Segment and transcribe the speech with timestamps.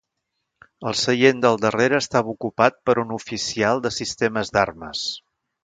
[0.91, 5.09] El seient del darrere estava ocupat per un oficial de sistemes d'armes.